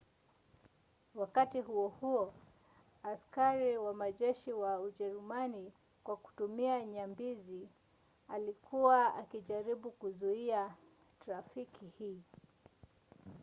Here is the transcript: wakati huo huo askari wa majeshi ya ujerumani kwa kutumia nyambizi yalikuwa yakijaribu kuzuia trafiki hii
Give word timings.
wakati 1.15 1.61
huo 1.61 1.87
huo 1.87 2.33
askari 3.03 3.77
wa 3.77 3.93
majeshi 3.93 4.49
ya 4.49 4.79
ujerumani 4.79 5.71
kwa 6.03 6.17
kutumia 6.17 6.85
nyambizi 6.85 7.69
yalikuwa 8.29 9.13
yakijaribu 9.15 9.91
kuzuia 9.91 10.75
trafiki 11.25 11.85
hii 11.99 12.21